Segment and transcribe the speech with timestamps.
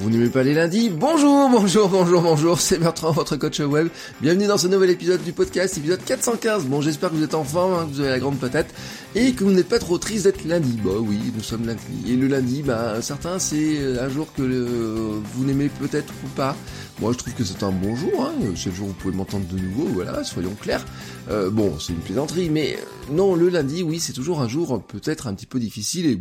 [0.00, 3.88] Vous n'aimez pas les lundis Bonjour, bonjour, bonjour, bonjour, c'est Bertrand, votre coach web.
[4.22, 6.64] Bienvenue dans ce nouvel épisode du podcast, épisode 415.
[6.64, 8.68] Bon, j'espère que vous êtes en forme, hein, que vous avez la grande patate,
[9.14, 10.78] et que vous n'êtes pas trop triste d'être lundi.
[10.82, 11.82] Bah oui, nous sommes lundi.
[12.08, 16.56] Et le lundi, bah certains, c'est un jour que vous n'aimez peut-être ou pas.
[17.00, 18.24] Moi, je trouve que c'est un bon jour.
[18.24, 18.32] Hein.
[18.42, 19.86] Le jour vous pouvez m'entendre de nouveau.
[19.86, 20.84] Voilà, soyons clairs.
[21.30, 24.82] Euh, bon, c'est une plaisanterie, mais euh, non, le lundi, oui, c'est toujours un jour
[24.82, 26.06] peut-être un petit peu difficile.
[26.06, 26.20] Et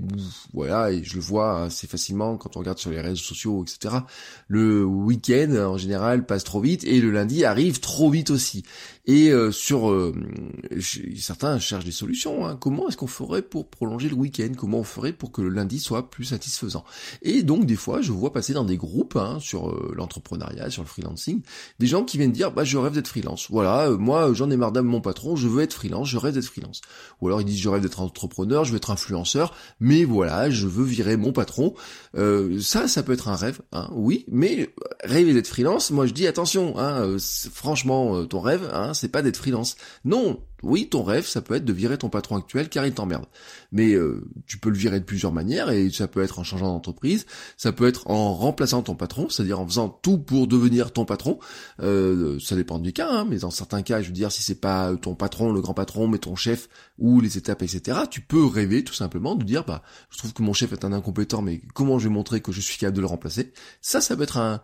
[0.54, 3.96] voilà, et je le vois assez facilement quand on regarde sur les réseaux sociaux, etc.
[4.48, 8.64] Le week-end, en général, passe trop vite, et le lundi arrive trop vite aussi.
[9.10, 10.14] Et euh, sur euh,
[11.18, 12.46] certains cherchent des solutions.
[12.46, 12.56] Hein.
[12.56, 14.52] Comment est-ce qu'on ferait pour prolonger le week-end?
[14.56, 16.84] Comment on ferait pour que le lundi soit plus satisfaisant?
[17.24, 20.84] Et donc des fois, je vois passer dans des groupes hein, sur euh, l'entrepreneuriat, sur
[20.84, 21.42] le freelancing,
[21.80, 23.48] des gens qui viennent dire bah je rêve d'être freelance.
[23.50, 26.82] Voilà, moi j'en ai marre mon patron, je veux être freelance, je rêve d'être freelance.
[27.20, 30.68] Ou alors ils disent je rêve d'être entrepreneur, je veux être influenceur, mais voilà, je
[30.68, 31.74] veux virer mon patron.
[32.14, 34.70] ça, ça peut être un rêve, hein, oui, mais
[35.04, 37.18] rêver d'être freelance, moi je dis attention, hein,
[37.54, 39.76] franchement ton rêve, hein, c'est pas d'être freelance.
[40.06, 43.26] Non, oui, ton rêve, ça peut être de virer ton patron actuel car il t'emmerde.
[43.72, 46.68] Mais euh, tu peux le virer de plusieurs manières et ça peut être en changeant
[46.68, 47.26] d'entreprise,
[47.58, 51.40] ça peut être en remplaçant ton patron, c'est-à-dire en faisant tout pour devenir ton patron.
[51.82, 54.60] Euh, ça dépend du cas, hein, mais dans certains cas, je veux dire, si c'est
[54.60, 58.46] pas ton patron, le grand patron, mais ton chef ou les étapes, etc., tu peux
[58.46, 61.62] rêver tout simplement de dire, bah, je trouve que mon chef est un incompétent, mais
[61.74, 63.54] comment je vais montrer que je suis capable de le remplacer?
[63.82, 64.62] Ça, ça peut être un,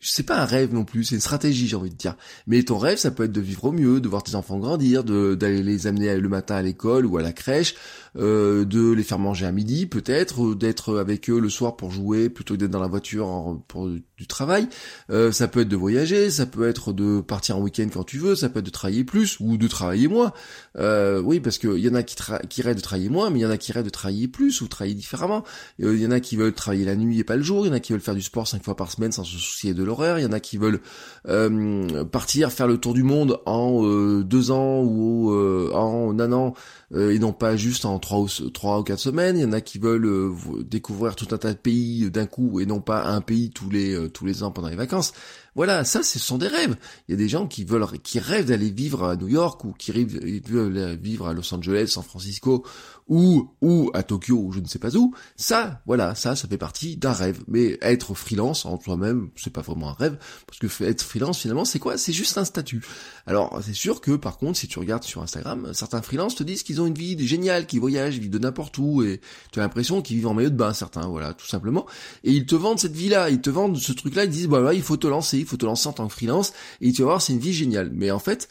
[0.00, 2.16] c'est pas un rêve non plus, c'est une stratégie, j'ai envie de dire.
[2.46, 5.04] Mais ton rêve, ça peut être de vivre au mieux, de voir tes enfants grandir,
[5.04, 7.74] d'aller les amener le matin à l'école ou à la crèche,
[8.16, 12.30] euh, de les faire manger à midi, peut-être, d'être avec eux le soir pour jouer
[12.30, 14.68] plutôt que d'être dans la voiture pour du travail.
[15.10, 18.18] Euh, ça peut être de voyager, ça peut être de partir en week-end quand tu
[18.18, 20.32] veux, ça peut être de travailler plus ou de travailler moins.
[20.78, 22.16] Euh, oui, parce qu'il y en a qui,
[22.48, 24.62] qui rêvent de travailler moins, mais il y en a qui rêvent de travailler plus
[24.62, 25.44] ou travailler différemment.
[25.78, 27.72] Il y en a qui veulent travailler la nuit et pas le jour, il y
[27.72, 29.84] en a qui veulent faire du sport cinq fois par semaine sans se soucier de
[30.18, 30.80] il y en a qui veulent
[31.28, 36.32] euh, partir faire le tour du monde en euh, deux ans ou euh, en un
[36.32, 36.54] an
[36.94, 39.38] et non pas juste en trois ou, trois ou quatre semaines.
[39.38, 40.34] Il y en a qui veulent
[40.64, 44.10] découvrir tout un tas de pays d'un coup et non pas un pays tous les
[44.10, 45.12] tous les ans pendant les vacances.
[45.56, 46.76] Voilà, ça, ce sont des rêves.
[47.08, 49.72] Il y a des gens qui veulent, qui rêvent d'aller vivre à New York ou
[49.72, 52.64] qui rêvent veulent vivre à Los Angeles, San Francisco
[53.08, 55.12] ou ou à Tokyo ou je ne sais pas où.
[55.36, 57.42] Ça, voilà, ça, ça fait partie d'un rêve.
[57.48, 61.64] Mais être freelance en soi-même, c'est pas vraiment un rêve parce que être freelance finalement,
[61.64, 61.98] c'est quoi?
[61.98, 62.84] C'est juste un statut.
[63.26, 66.62] Alors, c'est sûr que par contre, si tu regardes sur Instagram, certains freelances te disent
[66.62, 69.20] qu'ils une vie géniale, qu'ils voyagent, ils vivent de n'importe où et
[69.52, 71.86] tu as l'impression qu'ils vivent en maillot de bain, certains, voilà, tout simplement.
[72.24, 74.82] Et ils te vendent cette vie-là, ils te vendent ce truc-là, ils disent, bah, il
[74.82, 77.22] faut te lancer il faut te lancer en tant que freelance, et tu vas voir,
[77.22, 77.90] c'est une vie géniale.
[77.94, 78.48] Mais en fait,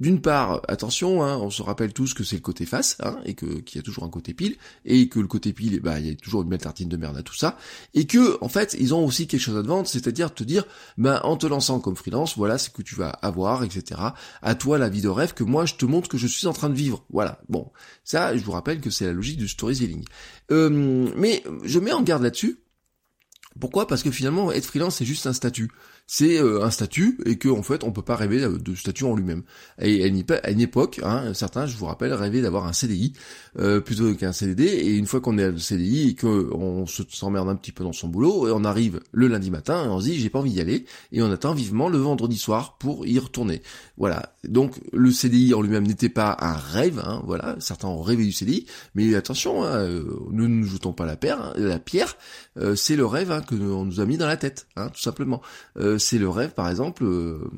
[0.00, 3.34] d'une part, attention, hein, on se rappelle tous que c'est le côté face, hein, et
[3.34, 6.06] que qu'il y a toujours un côté pile, et que le côté pile, bah, il
[6.06, 7.56] y a toujours une belle tartine de merde à tout ça,
[7.94, 10.64] et que en fait, ils ont aussi quelque chose à te vendre, c'est-à-dire te dire,
[10.98, 14.00] bah, en te lançant comme freelance, voilà ce que tu vas avoir, etc.
[14.42, 16.52] À toi la vie de rêve que moi je te montre que je suis en
[16.52, 17.04] train de vivre.
[17.10, 17.40] Voilà.
[17.48, 17.70] Bon,
[18.02, 20.04] ça, je vous rappelle que c'est la logique du storytelling.
[20.50, 22.58] Euh, mais je mets en garde là-dessus.
[23.60, 23.86] Pourquoi?
[23.86, 25.70] Parce que finalement, être freelance, c'est juste un statut
[26.06, 29.14] c'est euh, un statut et que en fait on peut pas rêver de statut en
[29.14, 29.42] lui-même.
[29.80, 33.14] Et à une, époque, hein, certains, je vous rappelle, rêvaient d'avoir un CDI
[33.58, 34.64] euh, plutôt qu'un CDD.
[34.64, 37.92] Et une fois qu'on est à le CDI et qu'on s'emmerde un petit peu dans
[37.92, 40.52] son boulot, et on arrive le lundi matin et on se dit j'ai pas envie
[40.52, 43.62] d'y aller et on attend vivement le vendredi soir pour y retourner.
[43.96, 44.34] Voilà.
[44.46, 47.00] Donc le CDI en lui-même n'était pas un rêve.
[47.04, 47.56] Hein, voilà.
[47.60, 51.14] Certains ont rêvé du CDI, mais attention, hein, euh, nous ne nous jetons pas la.
[51.24, 52.18] Hein, la pierre,
[52.74, 55.40] c'est le rêve hein, que on nous a mis dans la tête, hein, tout simplement.
[55.98, 57.50] C'est le rêve, par exemple, euh,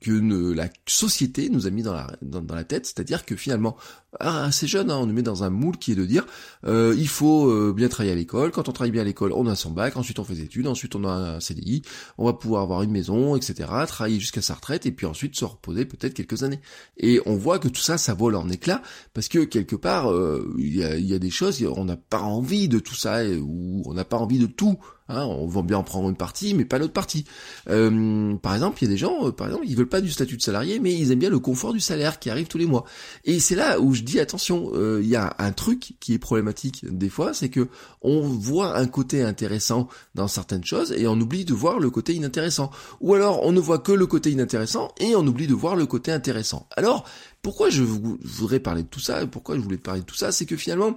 [0.00, 0.10] que
[0.52, 3.76] la société nous a mis dans la, tête, c'est-à-dire que finalement,
[4.18, 6.26] ah, assez jeune, hein, on nous met dans un moule qui est de dire,
[6.66, 9.54] euh, il faut bien travailler à l'école, quand on travaille bien à l'école, on a
[9.54, 11.82] son bac, ensuite on fait des études, ensuite on a un CDI,
[12.18, 15.44] on va pouvoir avoir une maison, etc., travailler jusqu'à sa retraite, et puis ensuite se
[15.44, 16.60] reposer peut-être quelques années.
[16.96, 18.82] Et on voit que tout ça, ça vole en éclats,
[19.14, 20.12] parce que quelque part,
[20.58, 23.82] il y a, y, a, des choses, on n'a pas envie de tout ça, ou
[23.86, 24.78] on n'a pas envie de tout,
[25.10, 27.24] On va bien en prendre une partie, mais pas l'autre partie.
[27.68, 30.10] Euh, par exemple, il y a des gens, euh, par exemple, ils veulent pas du
[30.10, 32.66] statut de salarié, mais ils aiment bien le confort du salaire qui arrive tous les
[32.66, 32.84] mois.
[33.24, 36.18] Et c'est là où je dis attention, euh, il y a un truc qui est
[36.18, 37.68] problématique des fois, c'est que
[38.02, 42.14] on voit un côté intéressant dans certaines choses et on oublie de voir le côté
[42.14, 42.70] inintéressant.
[43.00, 45.86] Ou alors on ne voit que le côté inintéressant et on oublie de voir le
[45.86, 46.66] côté intéressant.
[46.76, 47.04] Alors
[47.42, 50.30] pourquoi je voudrais parler de tout ça Pourquoi je voulais parler de tout ça?
[50.30, 50.94] C'est que finalement,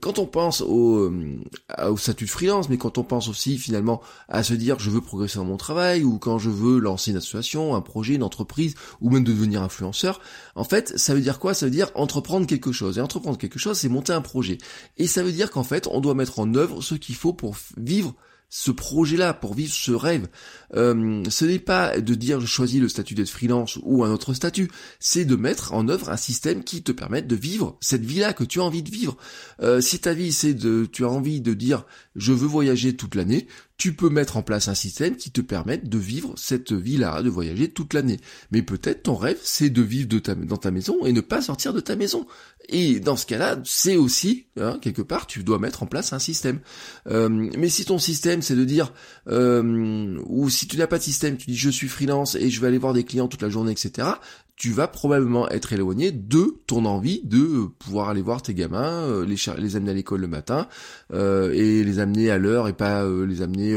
[0.00, 1.38] quand on pense au, euh,
[1.86, 5.02] au statut de freelance, mais quand on pense aussi finalement à se dire je veux
[5.02, 8.74] progresser dans mon travail, ou quand je veux lancer une association, un projet, une entreprise,
[9.02, 10.20] ou même devenir influenceur,
[10.54, 11.52] en fait, ça veut dire quoi?
[11.52, 12.96] Ça veut dire entreprendre quelque chose.
[12.96, 14.58] Et entreprendre quelque chose, c'est monter un projet.
[14.96, 17.56] Et ça veut dire qu'en fait, on doit mettre en œuvre ce qu'il faut pour
[17.76, 18.14] vivre
[18.56, 20.28] ce projet-là, pour vivre ce rêve.
[20.76, 24.32] Euh, ce n'est pas de dire je choisis le statut d'être freelance ou un autre
[24.32, 24.70] statut,
[25.00, 28.44] c'est de mettre en œuvre un système qui te permette de vivre cette vie-là que
[28.44, 29.16] tu as envie de vivre.
[29.60, 31.84] Euh, si ta vie c'est de, tu as envie de dire
[32.14, 35.88] je veux voyager toute l'année, tu peux mettre en place un système qui te permette
[35.88, 38.20] de vivre cette vie-là, de voyager toute l'année.
[38.52, 41.80] Mais peut-être ton rêve, c'est de vivre dans ta maison et ne pas sortir de
[41.80, 42.26] ta maison.
[42.68, 46.18] Et dans ce cas-là, c'est aussi, hein, quelque part, tu dois mettre en place un
[46.18, 46.60] système.
[47.08, 48.92] Euh, mais si ton système, c'est de dire,
[49.28, 52.60] euh, ou si tu n'as pas de système, tu dis je suis freelance et je
[52.60, 54.08] vais aller voir des clients toute la journée, etc
[54.56, 59.26] tu vas probablement être éloigné de ton envie de pouvoir aller voir tes gamins, euh,
[59.26, 60.68] les, les amener à l'école le matin
[61.12, 63.76] euh, et les amener à l'heure et pas euh, les amener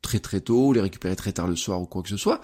[0.00, 2.40] très très tôt, les récupérer très tard le soir ou quoi que ce soit.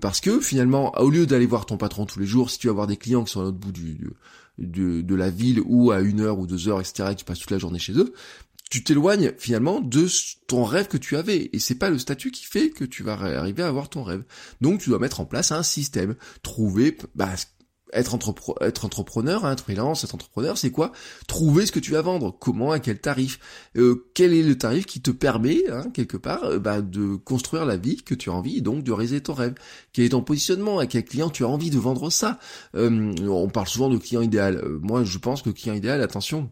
[0.00, 2.74] parce que finalement, au lieu d'aller voir ton patron tous les jours, si tu vas
[2.74, 3.98] voir des clients qui sont à l'autre bout du,
[4.58, 7.50] de, la ville ou à une heure ou deux heures, etc., et tu passes toute
[7.50, 8.12] la journée chez eux,
[8.72, 10.06] tu t'éloignes finalement de
[10.46, 11.50] ton rêve que tu avais.
[11.52, 14.24] Et c'est pas le statut qui fait que tu vas arriver à avoir ton rêve.
[14.62, 16.16] Donc tu dois mettre en place un système.
[16.42, 17.28] Trouver, bah,
[17.92, 20.92] être, entrepreneur, hein, être freelance, être entrepreneur, c'est quoi?
[21.26, 22.34] Trouver ce que tu vas vendre.
[22.40, 23.40] Comment, à quel tarif?
[23.76, 27.66] Euh, Quel est le tarif qui te permet, hein, quelque part, euh, bah, de construire
[27.66, 29.52] la vie que tu as envie, donc de réaliser ton rêve?
[29.92, 30.78] Quel est ton positionnement?
[30.78, 32.38] À quel client tu as envie de vendre ça?
[32.74, 34.64] Euh, On parle souvent de client idéal.
[34.80, 36.50] moi, je pense que client idéal, attention,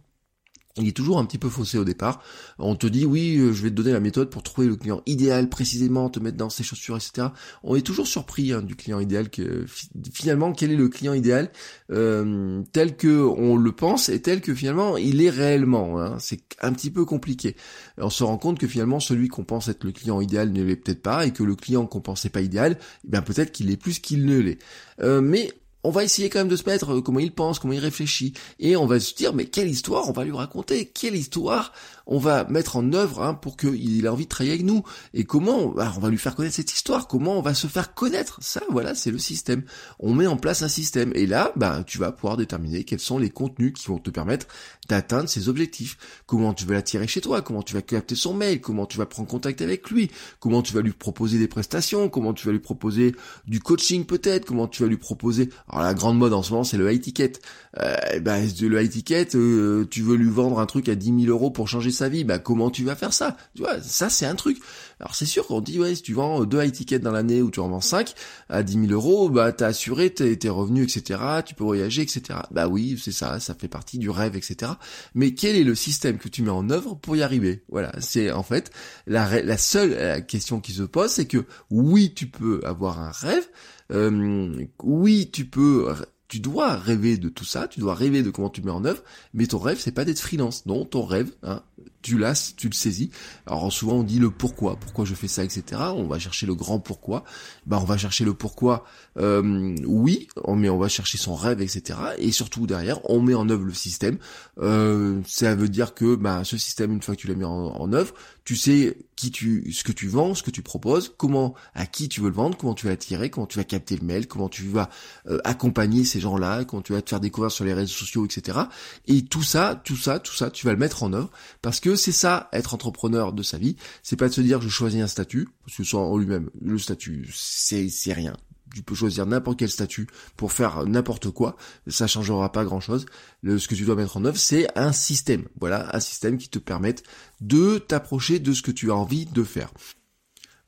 [0.77, 2.23] il est toujours un petit peu faussé au départ.
[2.59, 5.03] On te dit oui, euh, je vais te donner la méthode pour trouver le client
[5.07, 7.29] idéal précisément, te mettre dans ses chaussures, etc.
[7.65, 9.31] On est toujours surpris hein, du client idéal.
[9.31, 9.67] Que
[10.13, 11.51] finalement, quel est le client idéal
[11.91, 16.01] euh, tel que on le pense et tel que finalement il est réellement.
[16.01, 16.17] Hein.
[16.21, 17.57] C'est un petit peu compliqué.
[17.99, 20.77] On se rend compte que finalement celui qu'on pense être le client idéal ne l'est
[20.77, 22.79] peut-être pas et que le client qu'on pensait pas idéal,
[23.13, 24.59] eh peut-être qu'il est plus qu'il ne l'est.
[25.01, 25.51] Euh, mais
[25.83, 28.35] on va essayer quand même de se mettre euh, comment il pense, comment il réfléchit,
[28.59, 31.73] et on va se dire mais quelle histoire on va lui raconter, quelle histoire
[32.11, 34.83] on va mettre en œuvre hein, pour qu'il ait envie de travailler avec nous,
[35.15, 38.39] et comment on va lui faire connaître cette histoire, comment on va se faire connaître,
[38.43, 39.63] ça voilà c'est le système.
[39.99, 43.19] On met en place un système, et là bah, tu vas pouvoir déterminer quels sont
[43.19, 44.47] les contenus qui vont te permettre
[44.89, 45.97] d'atteindre ses objectifs,
[46.27, 49.07] comment tu vas l'attirer chez toi, comment tu vas capter son mail, comment tu vas
[49.07, 50.11] prendre contact avec lui,
[50.41, 53.15] comment tu vas lui proposer des prestations, comment tu vas lui proposer
[53.47, 56.65] du coaching peut-être, comment tu vas lui proposer alors la grande mode en ce moment,
[56.65, 57.33] c'est le high ticket.
[57.79, 61.31] Euh, bah, le high ticket, euh, tu veux lui vendre un truc à 10 000
[61.31, 63.37] euros pour changer sa vie, bah comment tu vas faire ça?
[63.55, 64.59] Tu vois, ça c'est un truc.
[64.99, 67.51] Alors c'est sûr qu'on dit ouais, si tu vends deux high tickets dans l'année ou
[67.51, 68.15] tu en vends 5
[68.49, 71.21] à 10 000 euros, bah t'as assuré tes, tes, revenus, etc.
[71.47, 72.41] Tu peux voyager, etc.
[72.51, 74.73] Bah oui, c'est ça, ça fait partie du rêve, etc.
[75.15, 77.63] Mais quel est le système que tu mets en œuvre pour y arriver?
[77.69, 78.73] Voilà, c'est en fait
[79.07, 83.11] la, la seule euh, question qui se pose, c'est que oui, tu peux avoir un
[83.13, 83.47] rêve,
[83.93, 85.95] euh, oui, tu peux,
[86.31, 89.03] tu dois rêver de tout ça, tu dois rêver de comment tu mets en œuvre,
[89.35, 90.65] mais ton rêve, c'est pas d'être freelance.
[90.65, 91.63] Non, ton rêve, hein,
[92.03, 93.11] tu l'as, tu le saisis.
[93.47, 95.81] Alors souvent on dit le pourquoi, pourquoi je fais ça, etc.
[95.95, 97.25] On va chercher le grand pourquoi.
[97.67, 98.85] Bah on va chercher le pourquoi.
[99.19, 101.99] Euh, oui, mais on va chercher son rêve, etc.
[102.19, 104.19] Et surtout derrière, on met en œuvre le système.
[104.59, 107.51] Euh, ça veut dire que bah ce système, une fois que tu l'as mis en,
[107.51, 111.55] en œuvre, tu sais qui tu, ce que tu vends, ce que tu proposes, comment,
[111.75, 114.05] à qui tu veux le vendre, comment tu vas attirer, comment tu vas capter le
[114.05, 114.89] mail, comment tu vas
[115.29, 118.59] euh, accompagner ces gens-là, comment tu vas te faire découvrir sur les réseaux sociaux, etc.
[119.07, 121.31] Et tout ça, tout ça, tout ça, tu vas le mettre en œuvre
[121.79, 123.77] que c'est ça, être entrepreneur de sa vie.
[124.03, 126.79] C'est pas de se dire je choisis un statut, parce que ça en lui-même, le
[126.79, 128.35] statut, c'est, c'est rien.
[128.75, 131.57] Tu peux choisir n'importe quel statut pour faire n'importe quoi,
[131.89, 133.07] ça changera pas grand chose.
[133.45, 135.47] ce que tu dois mettre en œuvre, c'est un système.
[135.61, 137.03] Voilà, un système qui te permette
[137.41, 139.73] de t'approcher de ce que tu as envie de faire.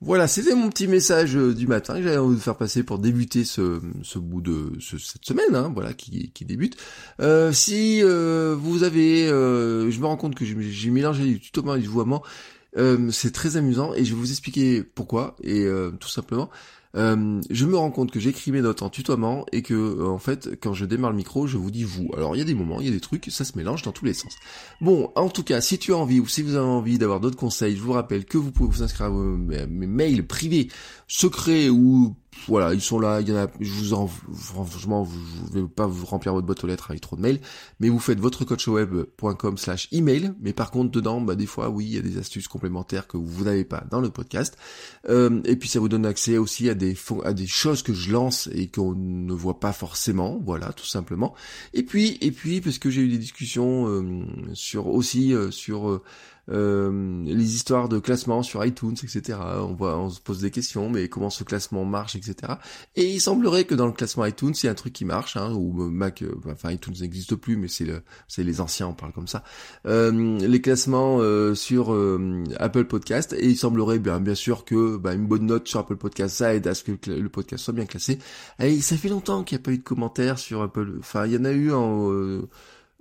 [0.04, 2.99] Voilà, c'était mon petit message euh, du matin que j'avais envie de faire passer pour
[2.99, 6.76] débuter ce, ce bout de cette semaine, hein, voilà, qui, qui débute.
[7.21, 11.80] Euh, si euh, vous avez, je me rends compte que j'ai mélangé du tutoiement et
[11.80, 12.25] du vouvoiement,
[13.11, 15.66] c'est très amusant et je vais vous expliquer pourquoi et
[16.00, 16.50] tout simplement.
[16.94, 20.18] Euh, je me rends compte que j'écris mes notes en tutoiement et que euh, en
[20.18, 22.11] fait quand je démarre le micro je vous dis vous.
[22.16, 23.92] Alors il y a des moments, il y a des trucs, ça se mélange dans
[23.92, 24.34] tous les sens.
[24.80, 27.37] Bon, en tout cas, si tu as envie ou si vous avez envie d'avoir d'autres
[27.37, 30.68] conseils, je vous rappelle que vous pouvez vous inscrire à mes mails privés,
[31.08, 32.14] secrets ou
[32.49, 35.07] voilà, ils sont là, il y en a, je vous en, franchement,
[35.53, 37.41] je vais pas vous remplir votre boîte aux lettres avec trop de mails,
[37.79, 41.85] mais vous faites votre coachweb.com slash email, mais par contre, dedans, bah, des fois, oui,
[41.87, 44.57] il y a des astuces complémentaires que vous n'avez pas dans le podcast,
[45.09, 48.11] euh, et puis ça vous donne accès aussi à des, à des choses que je
[48.11, 51.35] lance et qu'on ne voit pas forcément, voilà, tout simplement,
[51.75, 54.25] et puis, et puis, parce que j'ai eu des discussions euh,
[54.55, 56.03] sur, aussi, euh, sur,
[56.52, 59.38] euh, les histoires de classement sur iTunes, etc.
[59.61, 62.54] On voit, on se pose des questions, mais comment ce classement marche, etc.
[62.94, 65.37] Et il semblerait que dans le classement iTunes, il y a un truc qui marche,
[65.37, 68.94] hein, ou Mac, euh, enfin iTunes n'existe plus, mais c'est le, c'est les anciens, on
[68.94, 69.42] parle comme ça.
[69.87, 71.97] Euh, les classements euh, sur
[72.59, 75.97] Apple Podcast, et il semblerait bien, bien sûr que bah, une bonne note sur Apple
[75.97, 78.18] Podcast, ça aide à ce que le podcast soit bien classé.
[78.59, 80.97] Et ça fait longtemps qu'il n'y a pas eu de commentaires sur Apple.
[80.99, 82.11] Enfin, il y en a eu en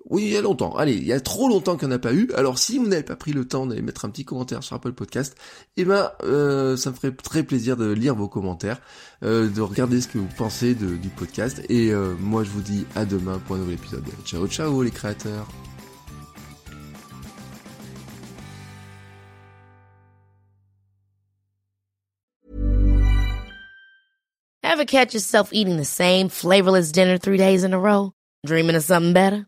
[0.10, 0.75] oui, il y a longtemps.
[0.75, 2.29] Allez, il y a trop longtemps qu'il n'y en a pas eu.
[2.36, 4.93] Alors si vous n'avez pas pris le temps d'aller mettre un petit commentaire sur Apple
[4.93, 5.36] Podcast,
[5.77, 8.81] eh ben euh, ça me ferait très plaisir de lire vos commentaires,
[9.24, 11.62] euh, de regarder ce que vous pensez du podcast.
[11.70, 14.03] Et euh, moi je vous dis à demain pour un nouvel épisode.
[14.25, 15.48] Ciao ciao les créateurs.
[24.91, 28.12] Catch yourself eating the same flavorless dinner three days in a row?
[28.46, 29.48] Dreaming of something better?